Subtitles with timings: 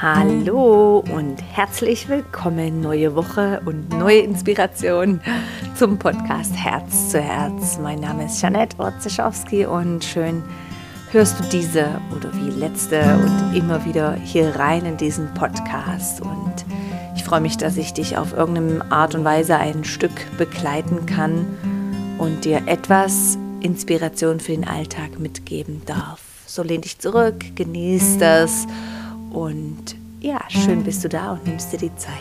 [0.00, 5.20] Hallo und herzlich willkommen, neue Woche und neue Inspiration
[5.74, 7.80] zum Podcast Herz zu Herz.
[7.82, 10.44] Mein Name ist Janette Orzeschowski und schön
[11.10, 16.20] hörst du diese oder wie letzte und immer wieder hier rein in diesen Podcast.
[16.20, 16.64] Und
[17.16, 21.44] ich freue mich, dass ich dich auf irgendeine Art und Weise ein Stück begleiten kann
[22.18, 26.20] und dir etwas Inspiration für den Alltag mitgeben darf.
[26.46, 28.68] So lehn dich zurück, genieß das
[29.30, 32.12] und ja, schön bist du da und nimmst dir die Zeit.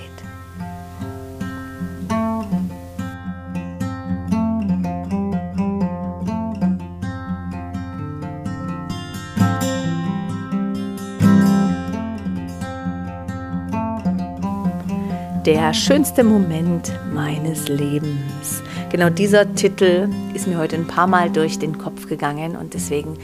[15.45, 18.61] Der schönste Moment meines Lebens.
[18.91, 23.17] Genau dieser Titel ist mir heute ein paar Mal durch den Kopf gegangen und deswegen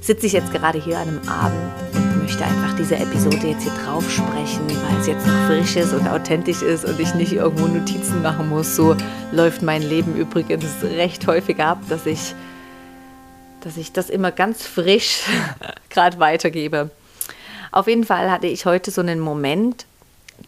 [0.00, 4.04] sitze ich jetzt gerade hier an einem Abend möchte einfach diese Episode jetzt hier drauf
[4.10, 8.20] sprechen, weil es jetzt noch frisch ist und authentisch ist und ich nicht irgendwo Notizen
[8.20, 8.76] machen muss.
[8.76, 8.94] So
[9.32, 12.34] läuft mein Leben übrigens recht häufig ab, dass ich,
[13.62, 15.22] dass ich das immer ganz frisch
[15.88, 16.90] gerade weitergebe.
[17.72, 19.86] Auf jeden Fall hatte ich heute so einen Moment.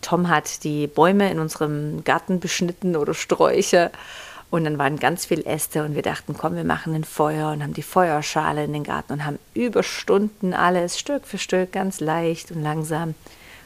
[0.02, 3.90] Tom hat die Bäume in unserem Garten beschnitten oder Sträucher
[4.50, 7.62] und dann waren ganz viele Äste und wir dachten, komm, wir machen ein Feuer und
[7.62, 12.00] haben die Feuerschale in den Garten und haben über Stunden alles Stück für Stück ganz
[12.00, 13.14] leicht und langsam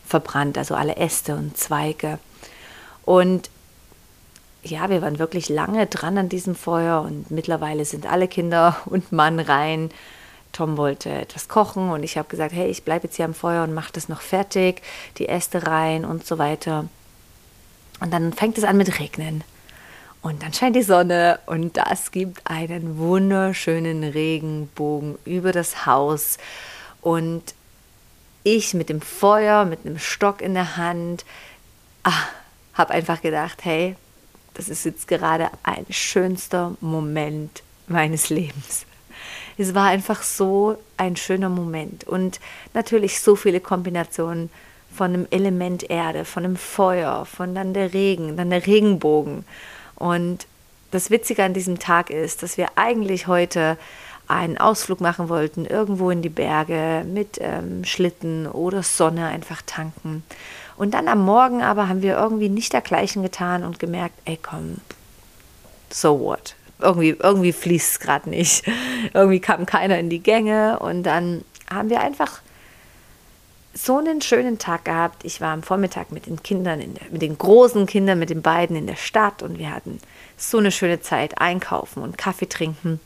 [0.06, 2.18] verbrannt, also alle Äste und Zweige.
[3.06, 3.48] Und
[4.62, 9.10] ja, wir waren wirklich lange dran an diesem Feuer und mittlerweile sind alle Kinder und
[9.10, 9.90] Mann rein.
[10.52, 13.64] Tom wollte etwas kochen und ich habe gesagt, hey, ich bleibe jetzt hier am Feuer
[13.64, 14.82] und mache das noch fertig,
[15.16, 16.84] die Äste rein und so weiter.
[18.00, 19.42] Und dann fängt es an mit Regnen.
[20.24, 26.38] Und dann scheint die Sonne und das gibt einen wunderschönen Regenbogen über das Haus.
[27.02, 27.42] Und
[28.42, 31.26] ich mit dem Feuer, mit einem Stock in der Hand,
[32.04, 32.22] ah,
[32.72, 33.96] habe einfach gedacht, hey,
[34.54, 38.86] das ist jetzt gerade ein schönster Moment meines Lebens.
[39.58, 42.40] Es war einfach so ein schöner Moment und
[42.72, 44.48] natürlich so viele Kombinationen
[44.90, 49.44] von dem Element Erde, von dem Feuer, von dann der Regen, dann der Regenbogen.
[49.96, 50.46] Und
[50.90, 53.76] das Witzige an diesem Tag ist, dass wir eigentlich heute
[54.28, 60.24] einen Ausflug machen wollten, irgendwo in die Berge mit ähm, Schlitten oder Sonne einfach tanken.
[60.76, 64.78] Und dann am Morgen aber haben wir irgendwie nicht dergleichen getan und gemerkt, ey komm,
[65.90, 66.56] so what?
[66.80, 68.64] Irgendwie, irgendwie fließt es gerade nicht.
[69.14, 72.40] irgendwie kam keiner in die Gänge und dann haben wir einfach
[73.74, 75.24] so einen schönen Tag gehabt.
[75.24, 78.76] Ich war am Vormittag mit den Kindern, der, mit den großen Kindern, mit den beiden
[78.76, 80.00] in der Stadt und wir hatten
[80.36, 83.00] so eine schöne Zeit einkaufen und Kaffee trinken.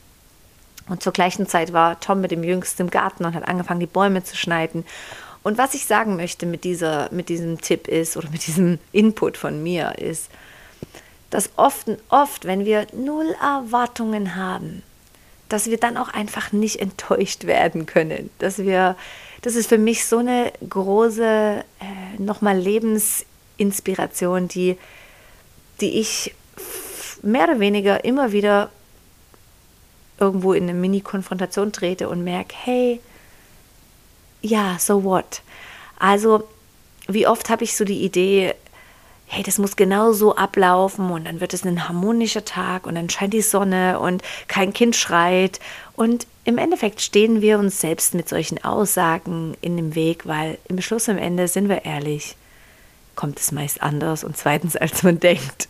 [0.89, 3.87] Und zur gleichen Zeit war Tom mit dem Jüngsten im Garten und hat angefangen, die
[3.87, 4.85] Bäume zu schneiden.
[5.43, 9.37] Und was ich sagen möchte mit, dieser, mit diesem Tipp ist oder mit diesem Input
[9.37, 10.31] von mir ist,
[11.31, 14.83] dass oft, oft, wenn wir null Erwartungen haben,
[15.49, 18.97] dass wir dann auch einfach nicht enttäuscht werden können, dass wir
[19.43, 24.77] das ist für mich so eine große äh, nochmal Lebensinspiration, die,
[25.81, 26.35] die ich
[27.23, 28.71] mehr oder weniger immer wieder
[30.19, 33.01] irgendwo in eine Mini-Konfrontation trete und merke, hey,
[34.43, 35.43] ja, so what?
[35.99, 36.49] Also,
[37.07, 38.55] wie oft habe ich so die Idee,
[39.27, 43.11] hey, das muss genau so ablaufen und dann wird es ein harmonischer Tag und dann
[43.11, 45.61] scheint die Sonne und kein Kind schreit.
[45.95, 50.81] Und im Endeffekt stehen wir uns selbst mit solchen Aussagen in dem Weg, weil im
[50.81, 52.37] Schluss am Ende, sind wir ehrlich,
[53.17, 55.69] kommt es meist anders und zweitens, als man denkt.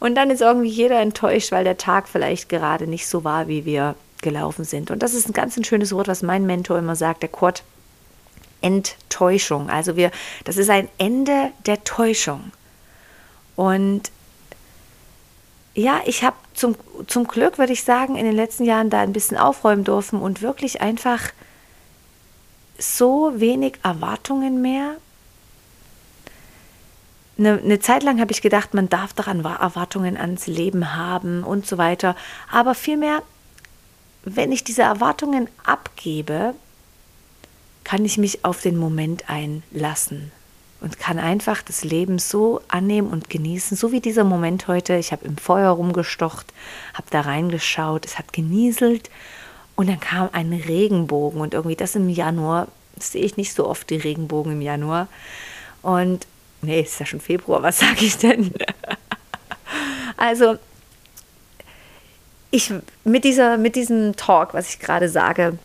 [0.00, 3.64] Und dann ist irgendwie jeder enttäuscht, weil der Tag vielleicht gerade nicht so war, wie
[3.64, 4.90] wir gelaufen sind.
[4.90, 7.62] Und das ist ein ganz ein schönes Wort, was mein Mentor immer sagt, der Kurt
[8.60, 9.70] Enttäuschung.
[9.70, 10.10] Also wir,
[10.44, 12.52] das ist ein Ende der Täuschung.
[13.56, 14.10] Und
[15.74, 16.76] ja, ich habe zum,
[17.06, 20.40] zum Glück, würde ich sagen, in den letzten Jahren da ein bisschen aufräumen dürfen und
[20.40, 21.32] wirklich einfach
[22.78, 24.96] so wenig Erwartungen mehr.
[27.36, 31.66] Eine, eine Zeit lang habe ich gedacht, man darf daran Erwartungen ans Leben haben und
[31.66, 32.16] so weiter.
[32.50, 33.22] Aber vielmehr,
[34.24, 36.54] wenn ich diese Erwartungen abgebe,
[37.82, 40.32] kann ich mich auf den Moment einlassen
[40.84, 44.96] und kann einfach das Leben so annehmen und genießen, so wie dieser Moment heute.
[44.96, 46.52] Ich habe im Feuer rumgestocht,
[46.92, 49.08] habe da reingeschaut, es hat genieselt
[49.76, 53.66] und dann kam ein Regenbogen und irgendwie das im Januar, das sehe ich nicht so
[53.66, 55.08] oft, die Regenbogen im Januar.
[55.80, 56.26] Und
[56.60, 58.52] nee, ist ja schon Februar, was sage ich denn?
[60.18, 60.56] also
[62.50, 65.56] ich mit dieser mit diesem Talk, was ich gerade sage,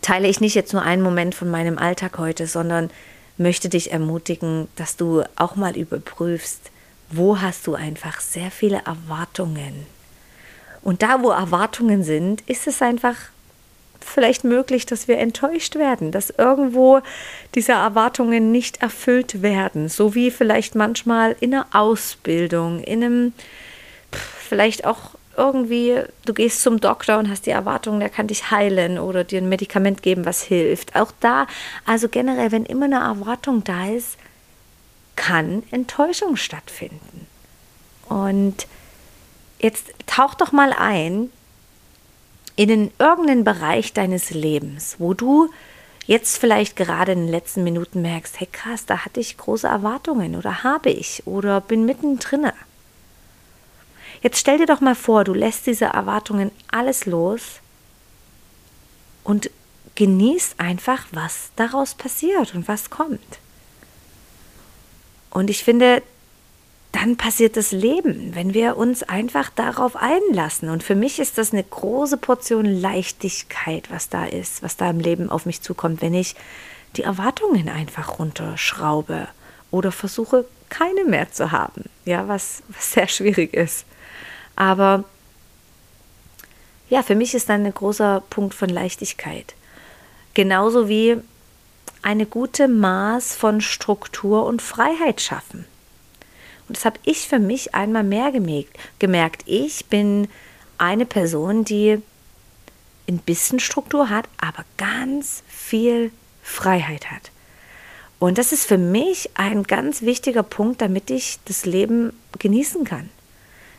[0.00, 2.88] teile ich nicht jetzt nur einen Moment von meinem Alltag heute, sondern
[3.38, 6.70] möchte dich ermutigen, dass du auch mal überprüfst,
[7.10, 9.86] wo hast du einfach sehr viele Erwartungen.
[10.82, 13.16] Und da, wo Erwartungen sind, ist es einfach
[14.00, 17.00] vielleicht möglich, dass wir enttäuscht werden, dass irgendwo
[17.54, 23.32] diese Erwartungen nicht erfüllt werden, so wie vielleicht manchmal in einer Ausbildung, in einem,
[24.12, 28.98] vielleicht auch irgendwie, du gehst zum Doktor und hast die Erwartung, der kann dich heilen
[28.98, 30.96] oder dir ein Medikament geben, was hilft.
[30.96, 31.46] Auch da,
[31.84, 34.16] also generell, wenn immer eine Erwartung da ist,
[35.16, 37.26] kann Enttäuschung stattfinden.
[38.08, 38.66] Und
[39.58, 41.30] jetzt tauch doch mal ein
[42.56, 45.50] in irgendeinen Bereich deines Lebens, wo du
[46.06, 50.36] jetzt vielleicht gerade in den letzten Minuten merkst, hey krass, da hatte ich große Erwartungen
[50.36, 52.52] oder habe ich oder bin mittendrin.
[54.26, 57.60] Jetzt stell dir doch mal vor, du lässt diese Erwartungen alles los
[59.22, 59.52] und
[59.94, 63.38] genießt einfach, was daraus passiert und was kommt.
[65.30, 66.02] Und ich finde,
[66.90, 70.70] dann passiert das Leben, wenn wir uns einfach darauf einlassen.
[70.70, 74.98] Und für mich ist das eine große Portion Leichtigkeit, was da ist, was da im
[74.98, 76.34] Leben auf mich zukommt, wenn ich
[76.96, 79.28] die Erwartungen einfach runterschraube
[79.70, 81.84] oder versuche, keine mehr zu haben.
[82.04, 83.86] Ja, was, was sehr schwierig ist.
[84.56, 85.04] Aber
[86.88, 89.54] ja, für mich ist dann ein großer Punkt von Leichtigkeit.
[90.34, 91.16] Genauso wie
[92.02, 95.66] eine gute Maß von Struktur und Freiheit schaffen.
[96.68, 98.32] Und das habe ich für mich einmal mehr
[98.98, 99.42] gemerkt.
[99.46, 100.28] Ich bin
[100.78, 102.00] eine Person, die
[103.08, 106.10] ein bisschen Struktur hat, aber ganz viel
[106.42, 107.30] Freiheit hat.
[108.18, 113.10] Und das ist für mich ein ganz wichtiger Punkt, damit ich das Leben genießen kann.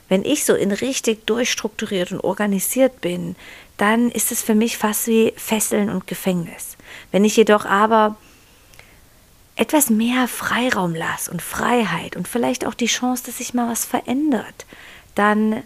[0.09, 3.35] Wenn ich so in richtig durchstrukturiert und organisiert bin,
[3.77, 6.77] dann ist es für mich fast wie Fesseln und Gefängnis.
[7.11, 8.17] Wenn ich jedoch aber
[9.55, 13.85] etwas mehr Freiraum lasse und Freiheit und vielleicht auch die Chance, dass sich mal was
[13.85, 14.65] verändert,
[15.15, 15.63] dann,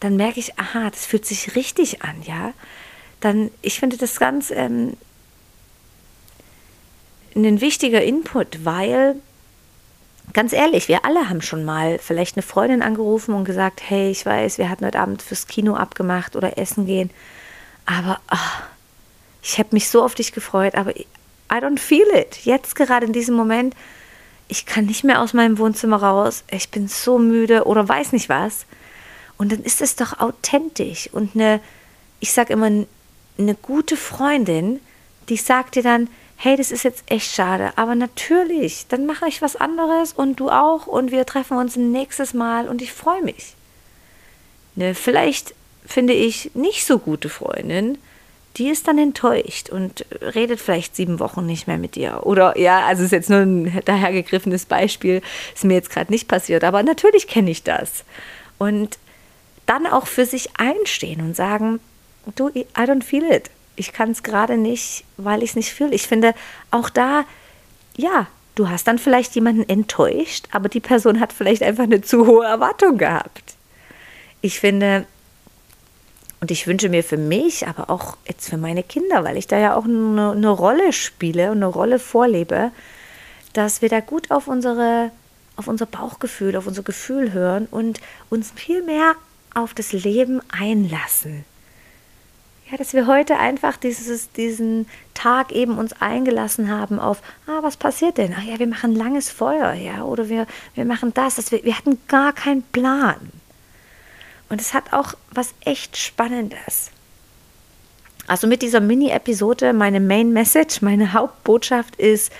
[0.00, 2.52] dann merke ich, aha, das fühlt sich richtig an, ja.
[3.20, 4.96] Dann, ich finde das ganz ähm,
[7.36, 9.16] ein wichtiger Input, weil
[10.32, 14.24] ganz ehrlich, wir alle haben schon mal vielleicht eine Freundin angerufen und gesagt, hey, ich
[14.24, 17.10] weiß, wir hatten heute Abend fürs Kino abgemacht oder essen gehen,
[17.86, 18.62] aber ach,
[19.42, 22.44] ich habe mich so auf dich gefreut, aber I don't feel it.
[22.44, 23.74] Jetzt gerade in diesem Moment,
[24.48, 28.28] ich kann nicht mehr aus meinem Wohnzimmer raus, ich bin so müde oder weiß nicht
[28.28, 28.66] was.
[29.36, 31.60] Und dann ist es doch authentisch und eine,
[32.20, 32.66] ich sage immer,
[33.38, 34.80] eine gute Freundin,
[35.28, 36.08] die sagt dir dann,
[36.42, 40.50] hey, das ist jetzt echt schade, aber natürlich, dann mache ich was anderes und du
[40.50, 43.54] auch und wir treffen uns nächstes Mal und ich freue mich.
[44.74, 45.54] Eine vielleicht
[45.86, 47.96] finde ich nicht so gute Freundin,
[48.56, 52.26] die ist dann enttäuscht und redet vielleicht sieben Wochen nicht mehr mit dir.
[52.26, 55.22] Oder ja, also ist jetzt nur ein dahergegriffenes Beispiel,
[55.54, 58.02] ist mir jetzt gerade nicht passiert, aber natürlich kenne ich das.
[58.58, 58.98] Und
[59.66, 61.78] dann auch für sich einstehen und sagen,
[62.34, 63.48] du, I don't feel it.
[63.76, 65.94] Ich kann es gerade nicht, weil ich es nicht fühle.
[65.94, 66.34] Ich finde
[66.70, 67.24] auch da,
[67.96, 72.26] ja, du hast dann vielleicht jemanden enttäuscht, aber die Person hat vielleicht einfach eine zu
[72.26, 73.54] hohe Erwartung gehabt.
[74.40, 75.06] Ich finde,
[76.40, 79.58] und ich wünsche mir für mich, aber auch jetzt für meine Kinder, weil ich da
[79.58, 82.72] ja auch eine, eine Rolle spiele und eine Rolle vorlebe,
[83.52, 85.10] dass wir da gut auf unsere
[85.56, 88.00] auf unser Bauchgefühl, auf unser Gefühl hören und
[88.30, 89.14] uns viel mehr
[89.54, 91.44] auf das Leben einlassen.
[92.72, 97.76] Ja, dass wir heute einfach dieses, diesen Tag eben uns eingelassen haben auf, ah, was
[97.76, 98.34] passiert denn?
[98.34, 101.76] Ach ja, wir machen langes Feuer, ja, oder wir, wir machen das, dass wir, wir
[101.76, 103.30] hatten gar keinen Plan.
[104.48, 106.90] Und es hat auch was echt Spannendes.
[108.26, 112.32] Also mit dieser Mini-Episode, meine Main Message, meine Hauptbotschaft ist,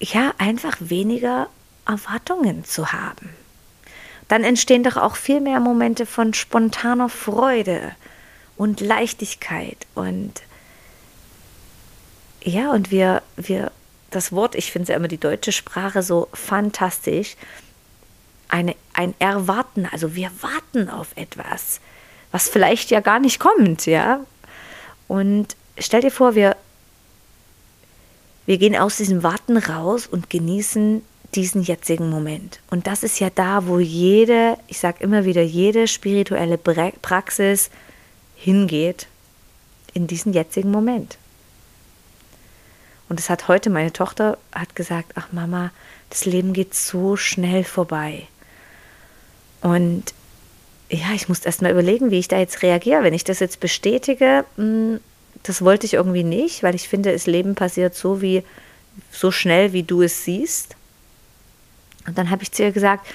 [0.00, 1.48] ja, einfach weniger
[1.86, 3.28] Erwartungen zu haben.
[4.26, 7.94] Dann entstehen doch auch viel mehr Momente von spontaner Freude
[8.58, 10.42] und Leichtigkeit und
[12.42, 13.72] ja, und wir, wir,
[14.10, 17.36] das Wort, ich finde ja immer die deutsche Sprache so fantastisch
[18.48, 19.86] eine, ein Erwarten.
[19.90, 21.80] Also wir warten auf etwas,
[22.30, 24.20] was vielleicht ja gar nicht kommt, ja.
[25.08, 26.56] Und stell dir vor, wir,
[28.46, 31.02] wir gehen aus diesem Warten raus und genießen
[31.34, 32.60] diesen jetzigen Moment.
[32.70, 37.70] Und das ist ja da, wo jede, ich sage immer wieder, jede spirituelle Praxis
[38.38, 39.08] hingeht,
[39.94, 41.18] in diesen jetzigen Moment.
[43.08, 45.72] Und es hat heute meine Tochter hat gesagt, ach Mama,
[46.10, 48.26] das Leben geht so schnell vorbei.
[49.60, 50.04] Und
[50.90, 53.02] ja, ich muss erst mal überlegen, wie ich da jetzt reagiere.
[53.02, 55.00] Wenn ich das jetzt bestätige, hm,
[55.42, 58.42] das wollte ich irgendwie nicht, weil ich finde, das Leben passiert so, wie,
[59.10, 60.76] so schnell, wie du es siehst.
[62.06, 63.06] Und dann habe ich zu ihr gesagt,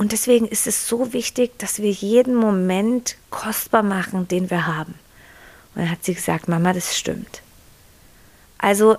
[0.00, 4.94] und deswegen ist es so wichtig, dass wir jeden Moment kostbar machen, den wir haben.
[5.74, 7.42] Und dann hat sie gesagt, Mama, das stimmt.
[8.56, 8.96] Also,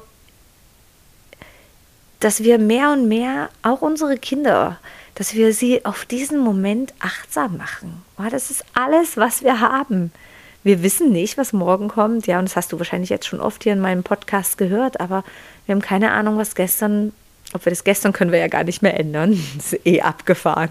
[2.19, 4.77] dass wir mehr und mehr, auch unsere Kinder,
[5.15, 8.03] dass wir sie auf diesen Moment achtsam machen.
[8.19, 10.11] Oh, das ist alles, was wir haben.
[10.61, 12.27] Wir wissen nicht, was morgen kommt.
[12.27, 15.23] Ja, und das hast du wahrscheinlich jetzt schon oft hier in meinem Podcast gehört, aber
[15.65, 17.11] wir haben keine Ahnung, was gestern
[17.53, 19.41] ob wir das gestern können wir ja gar nicht mehr ändern.
[19.57, 20.69] Das ist eh abgefahren.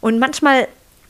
[0.00, 0.68] Und manchmal,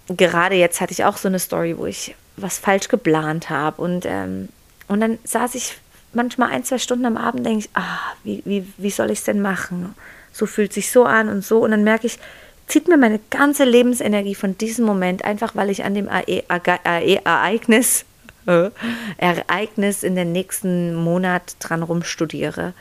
[0.09, 3.81] gerade jetzt hatte ich auch so eine Story, wo ich was falsch geplant habe.
[3.83, 4.49] Und, ähm,
[4.89, 5.79] und dann saß ich
[6.13, 9.25] manchmal ein, zwei Stunden am Abend, denke ich, ah, wie, wie, wie soll ich es
[9.25, 9.95] denn machen?
[10.33, 11.61] So fühlt sich so an und so.
[11.61, 12.19] Und dann merke ich,
[12.67, 18.05] zieht mir meine ganze Lebensenergie von diesem Moment, einfach weil ich an dem Ereignis,
[18.47, 18.71] äh,
[19.19, 22.75] Ereignis in den nächsten Monat dran rumstudiere.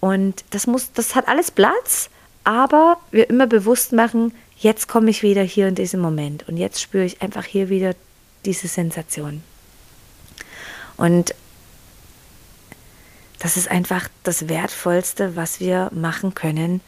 [0.00, 2.10] Und das muss, das hat alles Platz,
[2.44, 6.80] aber wir immer bewusst machen, jetzt komme ich wieder hier in diesem Moment und jetzt
[6.80, 7.94] spüre ich einfach hier wieder
[8.44, 9.42] diese Sensation.
[10.96, 11.34] Und
[13.38, 16.80] das ist einfach das Wertvollste, was wir machen können,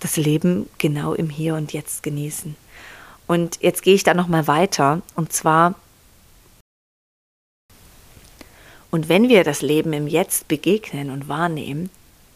[0.00, 2.56] das Leben genau im Hier und Jetzt genießen.
[3.26, 5.76] Und jetzt gehe ich da noch mal weiter und zwar
[8.90, 11.90] und wenn wir das Leben im Jetzt begegnen und wahrnehmen,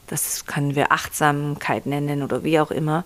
[0.07, 3.05] das können wir Achtsamkeit nennen oder wie auch immer,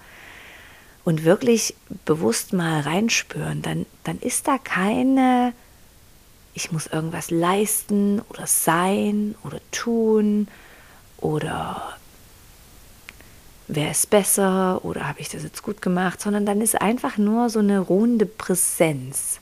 [1.05, 1.75] und wirklich
[2.05, 5.55] bewusst mal reinspüren, dann, dann ist da keine,
[6.53, 10.49] ich muss irgendwas leisten oder sein oder tun
[11.17, 11.97] oder
[13.69, 17.49] wer ist besser oder habe ich das jetzt gut gemacht, sondern dann ist einfach nur
[17.49, 19.41] so eine ruhende Präsenz.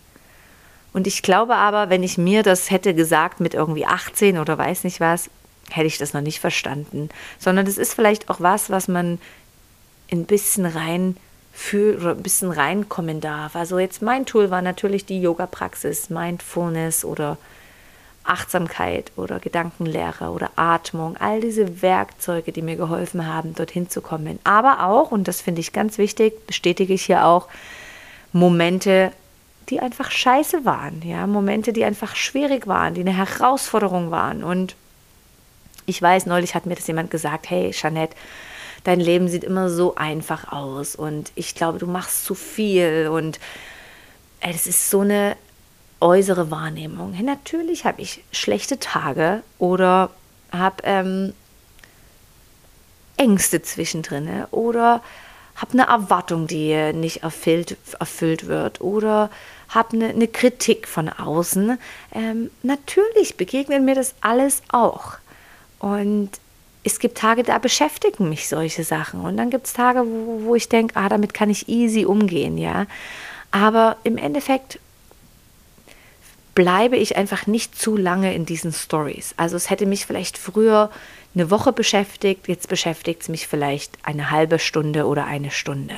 [0.96, 4.82] Und ich glaube aber, wenn ich mir das hätte gesagt mit irgendwie 18 oder weiß
[4.82, 5.28] nicht was,
[5.70, 7.10] hätte ich das noch nicht verstanden.
[7.38, 9.18] Sondern das ist vielleicht auch was, was man
[10.10, 11.18] ein bisschen rein
[11.52, 13.56] fühlt oder ein bisschen reinkommen darf.
[13.56, 17.36] Also jetzt mein Tool war natürlich die Yoga-Praxis, Mindfulness oder
[18.24, 24.38] Achtsamkeit oder Gedankenlehre oder Atmung, all diese Werkzeuge, die mir geholfen haben, dorthin zu kommen.
[24.44, 27.48] Aber auch, und das finde ich ganz wichtig, bestätige ich hier auch,
[28.32, 29.12] Momente
[29.68, 34.44] die einfach scheiße waren, ja, Momente, die einfach schwierig waren, die eine Herausforderung waren.
[34.44, 34.76] Und
[35.86, 38.16] ich weiß, neulich hat mir das jemand gesagt, hey, Jeanette,
[38.84, 43.40] dein Leben sieht immer so einfach aus und ich glaube, du machst zu viel und
[44.40, 45.36] das ist so eine
[46.00, 47.12] äußere Wahrnehmung.
[47.12, 50.10] Hey, natürlich habe ich schlechte Tage oder
[50.52, 51.34] habe ähm,
[53.16, 55.02] Ängste zwischendrin oder
[55.56, 59.30] habe eine Erwartung, die nicht erfüllt, erfüllt wird oder
[59.68, 61.78] habe eine, eine, Kritik von außen.
[62.14, 65.14] Ähm, natürlich begegnen mir das alles auch.
[65.78, 66.30] Und
[66.84, 69.20] es gibt Tage, da beschäftigen mich solche Sachen.
[69.20, 72.58] Und dann gibt es Tage, wo, wo ich denke, ah, damit kann ich easy umgehen,
[72.58, 72.86] ja.
[73.50, 74.78] Aber im Endeffekt
[76.54, 79.34] bleibe ich einfach nicht zu lange in diesen Stories.
[79.36, 80.90] Also es hätte mich vielleicht früher
[81.36, 85.94] eine Woche beschäftigt, jetzt beschäftigt es mich vielleicht eine halbe Stunde oder eine Stunde.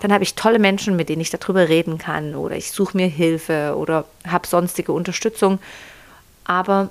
[0.00, 3.06] Dann habe ich tolle Menschen, mit denen ich darüber reden kann oder ich suche mir
[3.06, 5.58] Hilfe oder habe sonstige Unterstützung.
[6.44, 6.88] Aber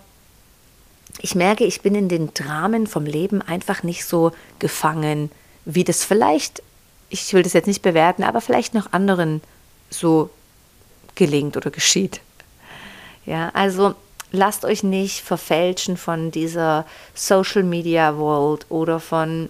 [1.20, 5.32] ich merke, ich bin in den Dramen vom Leben einfach nicht so gefangen,
[5.66, 6.62] wie das vielleicht,
[7.10, 9.42] ich will das jetzt nicht bewerten, aber vielleicht noch anderen
[9.90, 10.30] so
[11.16, 12.22] gelingt oder geschieht.
[13.26, 13.96] Ja, also
[14.32, 19.50] lasst euch nicht verfälschen von dieser Social Media World oder von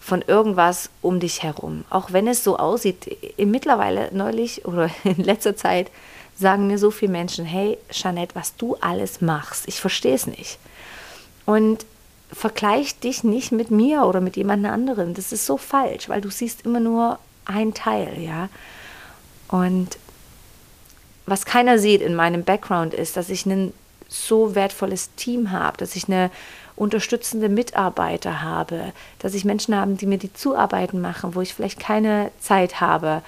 [0.00, 1.84] von irgendwas um dich herum.
[1.90, 5.90] Auch wenn es so aussieht, mittlerweile neulich oder in letzter Zeit
[6.36, 10.58] sagen mir so viele Menschen, hey Jeanette, was du alles machst, ich verstehe es nicht.
[11.44, 11.84] Und
[12.32, 15.14] vergleich dich nicht mit mir oder mit jemand anderem.
[15.14, 18.48] Das ist so falsch, weil du siehst immer nur ein Teil, ja.
[19.48, 19.98] Und
[21.30, 23.72] was keiner sieht in meinem Background ist, dass ich ein
[24.08, 26.30] so wertvolles Team habe, dass ich eine
[26.74, 31.78] unterstützende Mitarbeiter habe, dass ich Menschen habe, die mir die Zuarbeiten machen, wo ich vielleicht
[31.78, 33.22] keine Zeit habe,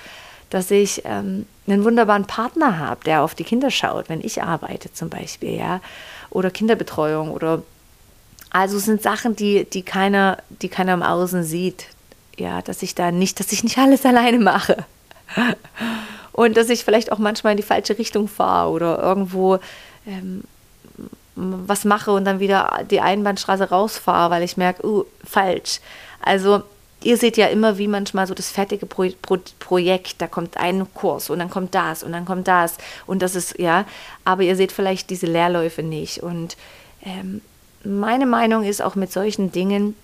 [0.50, 4.92] dass ich ähm, einen wunderbaren Partner habe, der auf die Kinder schaut, wenn ich arbeite
[4.92, 5.80] zum Beispiel, ja,
[6.30, 7.62] oder Kinderbetreuung oder
[8.50, 11.86] also sind Sachen, die, die keiner, die keiner im Außen sieht,
[12.36, 14.84] ja, dass ich da nicht, dass ich nicht alles alleine mache
[16.42, 19.58] und dass ich vielleicht auch manchmal in die falsche Richtung fahre oder irgendwo
[20.06, 20.44] ähm,
[21.34, 25.80] was mache und dann wieder die Einbahnstraße rausfahre, weil ich merke, uh, falsch.
[26.20, 26.62] Also
[27.02, 30.86] ihr seht ja immer, wie manchmal so das fertige Pro Pro Projekt, da kommt ein
[30.94, 33.86] Kurs und dann kommt das und dann kommt das und das ist, ja,
[34.24, 36.56] aber ihr seht vielleicht diese Leerläufe nicht und
[37.02, 37.40] ähm,
[37.84, 39.96] meine Meinung ist auch mit solchen Dingen,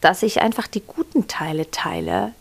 [0.00, 2.32] dass ich einfach die guten Teile teile,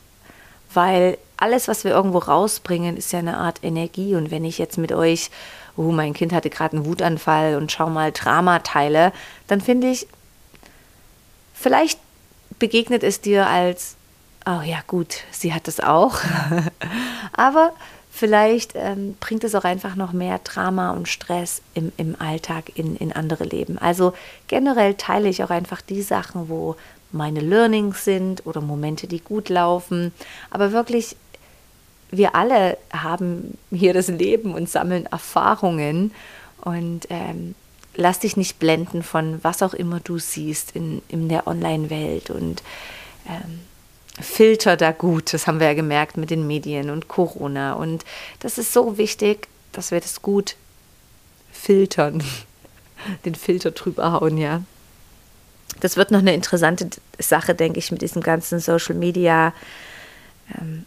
[0.73, 4.15] weil alles, was wir irgendwo rausbringen, ist ja eine Art Energie.
[4.15, 5.29] Und wenn ich jetzt mit euch,
[5.75, 9.11] oh, mein Kind hatte gerade einen Wutanfall und schau mal Drama teile,
[9.47, 10.07] dann finde ich,
[11.53, 11.99] vielleicht
[12.59, 13.95] begegnet es dir als,
[14.45, 16.17] oh ja gut, sie hat es auch.
[17.33, 17.73] Aber
[18.11, 22.95] vielleicht ähm, bringt es auch einfach noch mehr Drama und Stress im, im Alltag in,
[22.95, 23.77] in andere Leben.
[23.77, 24.13] Also
[24.47, 26.77] generell teile ich auch einfach die Sachen, wo
[27.11, 30.13] meine Learnings sind oder Momente, die gut laufen.
[30.49, 31.15] Aber wirklich,
[32.11, 36.11] wir alle haben hier das Leben und sammeln Erfahrungen.
[36.61, 37.55] Und ähm,
[37.95, 42.29] lass dich nicht blenden von was auch immer du siehst in, in der Online-Welt.
[42.29, 42.63] Und
[43.27, 43.59] ähm,
[44.19, 45.33] filter da gut.
[45.33, 47.73] Das haben wir ja gemerkt mit den Medien und Corona.
[47.73, 48.05] Und
[48.39, 50.55] das ist so wichtig, dass wir das gut
[51.51, 52.23] filtern,
[53.25, 54.61] den Filter drüber hauen, ja.
[55.81, 59.53] Das wird noch eine interessante Sache, denke ich, mit diesem ganzen Social Media.
[60.57, 60.85] Ähm,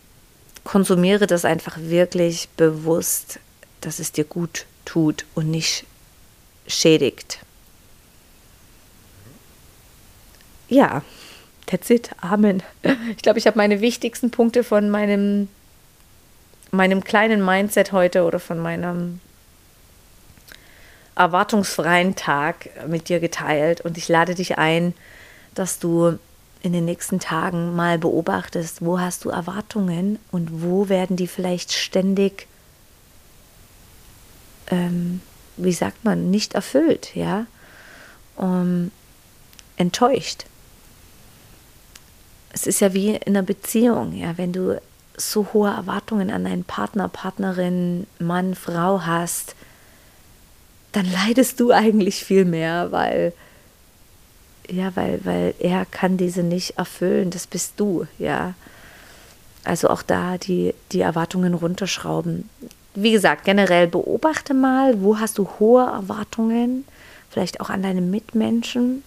[0.69, 3.41] konsumiere das einfach wirklich bewusst,
[3.81, 5.87] dass es dir gut tut und nicht
[6.67, 7.39] schädigt.
[10.69, 11.03] Ja,
[11.69, 12.11] That's it.
[12.23, 12.63] Amen.
[13.15, 15.49] Ich glaube, ich habe meine wichtigsten Punkte von meinem,
[16.71, 19.21] meinem kleinen Mindset heute oder von meinem
[21.15, 23.83] erwartungsfreien Tag mit dir geteilt.
[23.83, 24.95] Und ich lade dich ein,
[25.55, 26.19] dass du
[26.63, 31.73] in den nächsten Tagen mal beobachtest, wo hast du Erwartungen und wo werden die vielleicht
[31.73, 32.47] ständig,
[34.71, 35.21] ähm,
[35.57, 37.47] wie sagt man, nicht erfüllt, ja,
[38.37, 38.91] um,
[39.77, 40.45] enttäuscht.
[42.53, 44.81] Es ist ja wie in einer Beziehung, ja, wenn du
[45.17, 49.55] so hohe Erwartungen an deinen Partner, Partnerin, Mann, Frau hast,
[50.93, 53.33] dann leidest du eigentlich viel mehr, weil
[54.71, 58.55] ja, weil, weil er kann diese nicht erfüllen, das bist du, ja.
[59.65, 62.49] Also auch da die, die Erwartungen runterschrauben.
[62.95, 66.85] Wie gesagt, generell beobachte mal, wo hast du hohe Erwartungen,
[67.31, 69.03] vielleicht auch an deine Mitmenschen,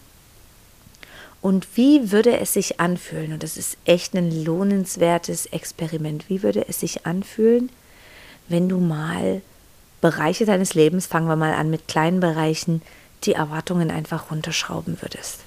[1.41, 3.33] und wie würde es sich anfühlen?
[3.33, 6.29] Und das ist echt ein lohnenswertes Experiment.
[6.29, 7.69] Wie würde es sich anfühlen,
[8.47, 9.41] wenn du mal
[10.01, 12.81] Bereiche deines Lebens, fangen wir mal an mit kleinen Bereichen,
[13.23, 15.39] die Erwartungen einfach runterschrauben würdest?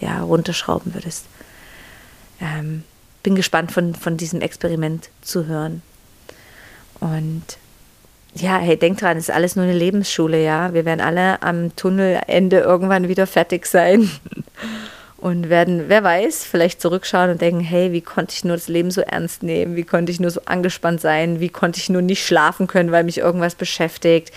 [0.00, 1.26] Ja, runterschrauben würdest.
[2.40, 2.82] Ähm,
[3.22, 5.82] bin gespannt von, von diesem Experiment zu hören.
[7.00, 7.42] Und
[8.34, 10.74] ja, hey, denk dran, es ist alles nur eine Lebensschule, ja.
[10.74, 14.10] Wir werden alle am Tunnelende irgendwann wieder fertig sein.
[15.24, 18.90] und werden, wer weiß, vielleicht zurückschauen und denken, hey, wie konnte ich nur das Leben
[18.90, 19.74] so ernst nehmen?
[19.74, 21.40] Wie konnte ich nur so angespannt sein?
[21.40, 24.32] Wie konnte ich nur nicht schlafen können, weil mich irgendwas beschäftigt?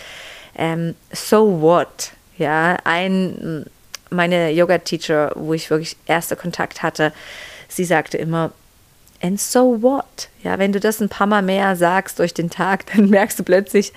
[0.56, 2.12] Ähm, so what?
[2.38, 3.66] Ja, ein,
[4.10, 7.14] meine Yoga-Teacher, wo ich wirklich erster Kontakt hatte,
[7.68, 8.52] sie sagte immer,
[9.22, 10.30] and so what?
[10.44, 13.44] Ja, wenn du das ein paar Mal mehr sagst durch den Tag, dann merkst du
[13.44, 13.94] plötzlich,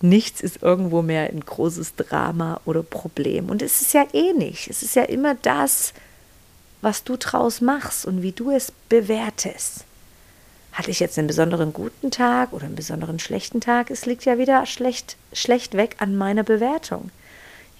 [0.00, 3.48] nichts ist irgendwo mehr ein großes Drama oder Problem.
[3.50, 4.32] Und es ist ja eh.
[4.68, 5.92] Es ist ja immer das,
[6.80, 9.84] was du draus machst und wie du es bewertest.
[10.72, 13.90] Hatte ich jetzt einen besonderen guten Tag oder einen besonderen schlechten Tag?
[13.90, 17.10] Es liegt ja wieder schlecht, schlecht weg an meiner Bewertung.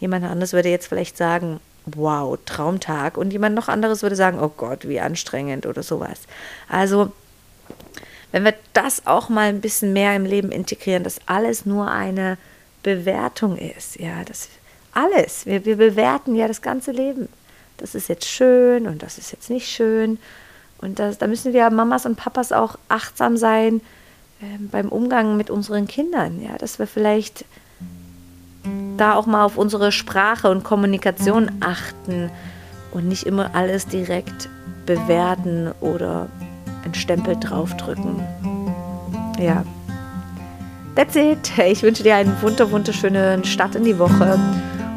[0.02, 3.16] Jemand anderes würde jetzt vielleicht sagen, wow, Traumtag.
[3.16, 6.20] Und jemand noch anderes würde sagen, oh Gott, wie anstrengend oder sowas.
[6.68, 7.12] Also,
[8.32, 12.36] wenn wir das auch mal ein bisschen mehr im Leben integrieren, dass alles nur eine
[12.82, 14.48] Bewertung ist, ja, das
[14.92, 15.46] alles.
[15.46, 17.28] Wir, wir bewerten ja das ganze Leben
[17.82, 20.18] das ist jetzt schön und das ist jetzt nicht schön.
[20.78, 23.80] Und das, da müssen wir Mamas und Papas auch achtsam sein
[24.40, 26.40] äh, beim Umgang mit unseren Kindern.
[26.42, 27.44] Ja, dass wir vielleicht
[28.96, 32.31] da auch mal auf unsere Sprache und Kommunikation achten
[32.92, 34.48] und nicht immer alles direkt
[34.87, 36.29] bewerten oder
[36.85, 38.20] einen Stempel draufdrücken.
[39.38, 39.64] Ja.
[40.94, 41.53] That's it.
[41.59, 44.38] Ich wünsche dir einen wunder wunderschönen Start in die Woche.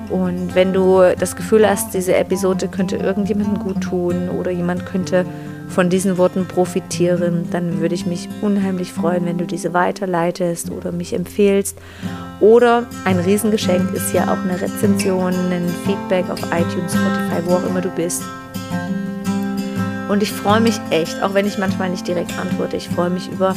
[0.10, 5.26] Und wenn du das Gefühl hast, diese Episode könnte irgendjemandem gut tun oder jemand könnte
[5.70, 10.92] von diesen Worten profitieren, dann würde ich mich unheimlich freuen, wenn du diese weiterleitest oder
[10.92, 11.78] mich empfehlst.
[12.40, 17.66] Oder ein Riesengeschenk ist ja auch eine Rezension, ein Feedback auf iTunes, Spotify, wo auch
[17.66, 18.24] immer du bist.
[20.08, 23.32] Und ich freue mich echt, auch wenn ich manchmal nicht direkt antworte, ich freue mich
[23.32, 23.56] über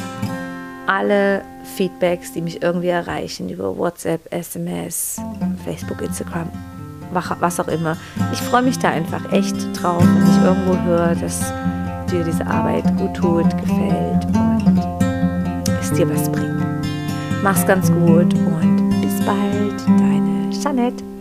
[0.87, 1.43] alle
[1.77, 5.21] Feedbacks, die mich irgendwie erreichen, über WhatsApp, SMS,
[5.65, 6.49] Facebook, Instagram,
[7.13, 7.99] was auch immer.
[8.33, 11.53] Ich freue mich da einfach echt drauf, wenn ich irgendwo höre, dass
[12.11, 14.83] dir diese Arbeit gut tut, gefällt und
[15.81, 16.65] es dir was bringt.
[17.43, 21.18] Mach's ganz gut und bis bald, deine Jeanette.